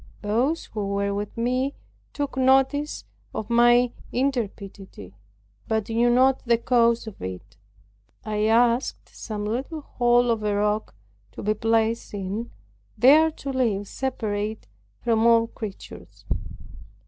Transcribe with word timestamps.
Those 0.23 0.65
who 0.65 0.87
were 0.95 1.13
with 1.13 1.37
me, 1.37 1.75
took 2.11 2.35
notice 2.35 3.05
of 3.35 3.51
my 3.51 3.91
intrepidity, 4.11 5.13
but 5.67 5.89
knew 5.89 6.09
not 6.09 6.41
the 6.43 6.57
cause 6.57 7.05
of 7.05 7.21
it. 7.21 7.55
I 8.25 8.45
asked 8.47 9.15
some 9.15 9.45
little 9.45 9.81
hole 9.81 10.31
of 10.31 10.41
a 10.41 10.55
rock 10.55 10.95
to 11.33 11.43
be 11.43 11.53
placed 11.53 12.15
in, 12.15 12.49
there 12.97 13.29
to 13.29 13.51
live 13.53 13.87
separate 13.87 14.65
from 15.03 15.27
all 15.27 15.45
creatures. 15.45 16.25